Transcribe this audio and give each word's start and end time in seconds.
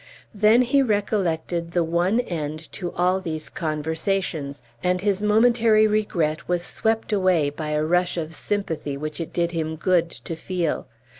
Then 0.33 0.63
he 0.63 0.81
recollected 0.81 1.73
the 1.73 1.83
one 1.83 2.21
end 2.21 2.71
to 2.71 2.91
all 2.93 3.19
these 3.21 3.49
conversations, 3.49 4.63
and 4.83 4.99
his 4.99 5.21
momentary 5.21 5.85
regret 5.85 6.49
was 6.49 6.63
swept 6.63 7.13
away 7.13 7.51
by 7.51 7.69
a 7.69 7.85
rush 7.85 8.17
of 8.17 8.33
sympathy 8.33 8.97
which 8.97 9.21
it 9.21 9.31
did 9.31 9.51
him 9.51 9.75
good 9.75 10.09
to 10.09 10.35
feel. 10.35 10.87